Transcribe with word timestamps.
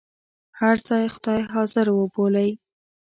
هر 0.59 0.75
ځای 0.87 1.05
خدای 1.15 1.41
حاضر 1.53 1.87
وبولئ. 1.93 2.49